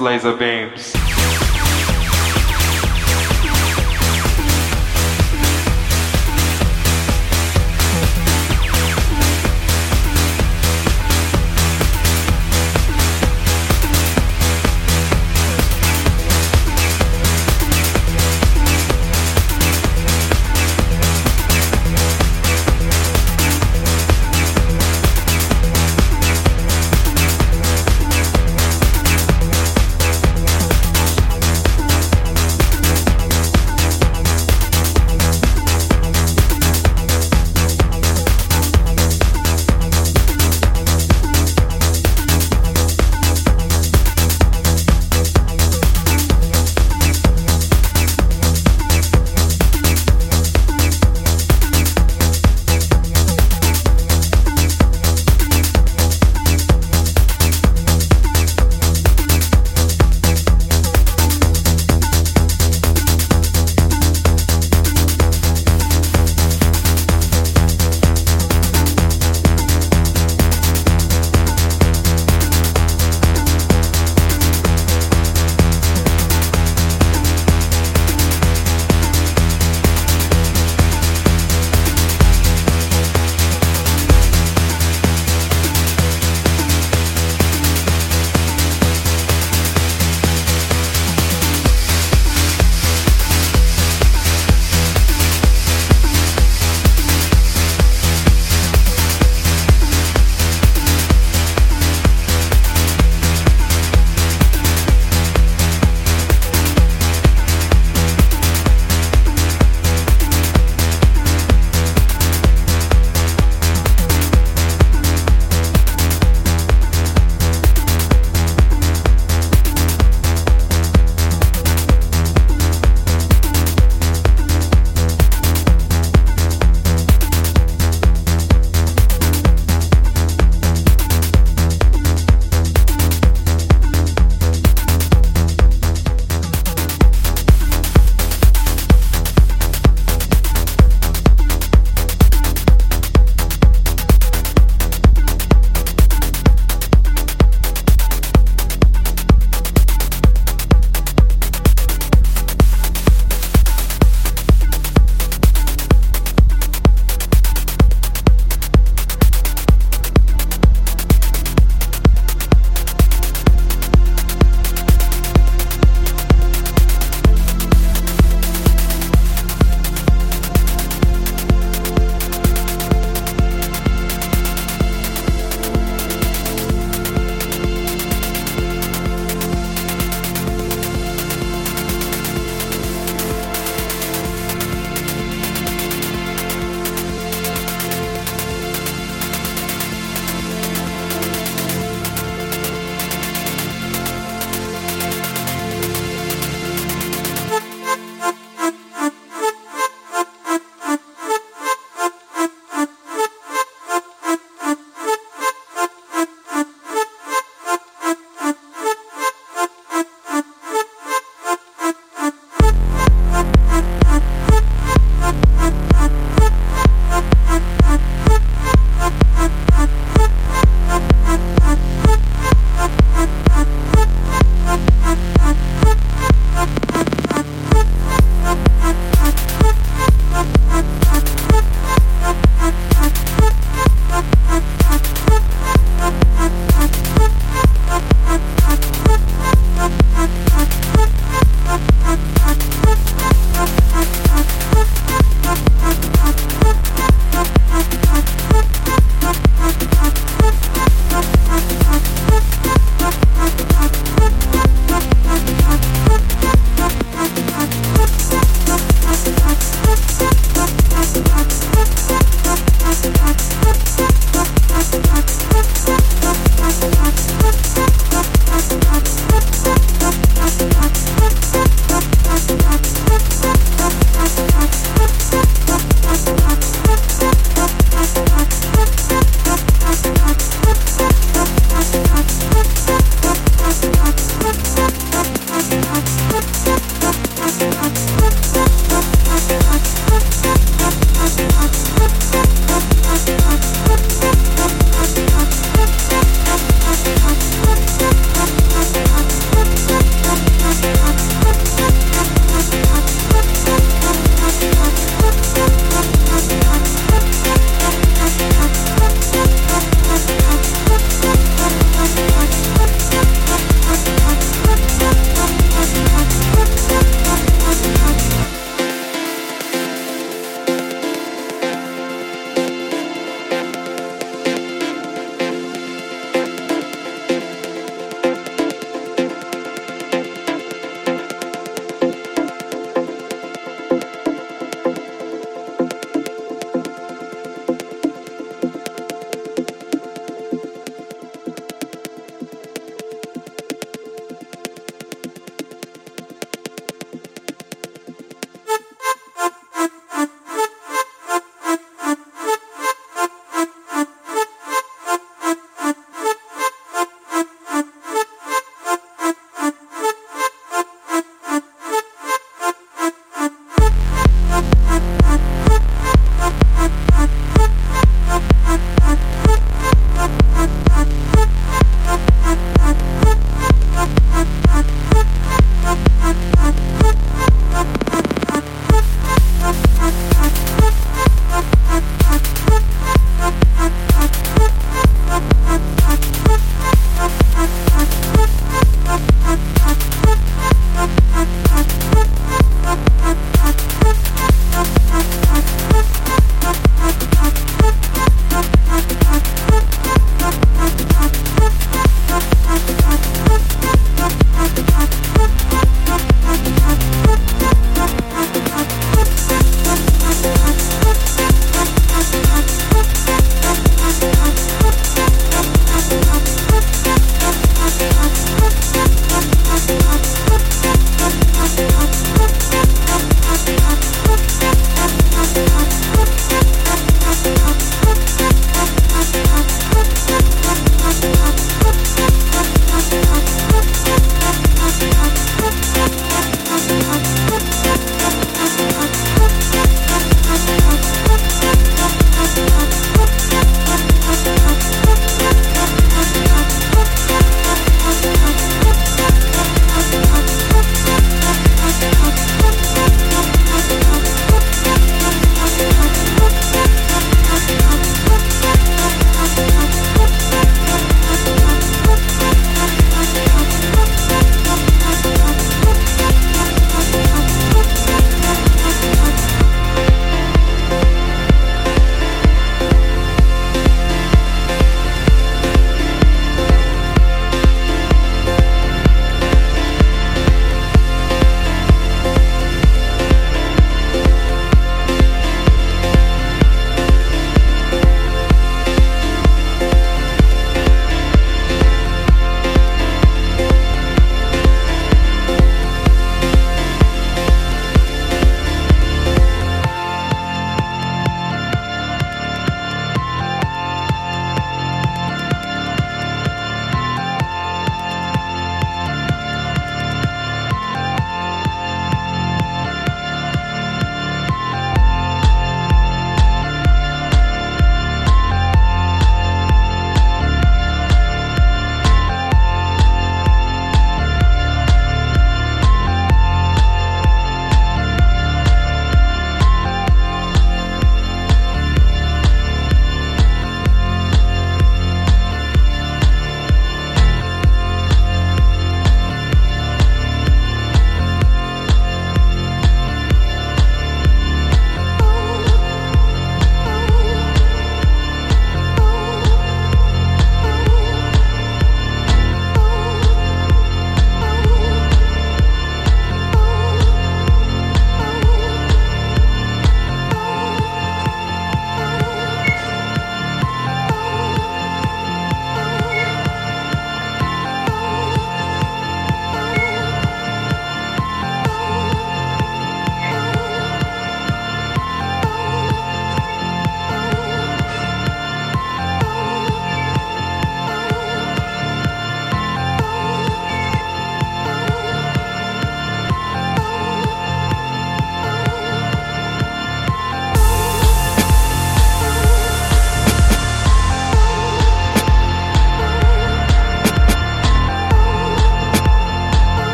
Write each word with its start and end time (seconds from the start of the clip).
laser 0.00 0.36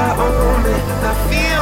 I 0.00 0.16
own 0.16 0.64
it. 0.64 0.84
I 1.04 1.14
feel 1.28 1.59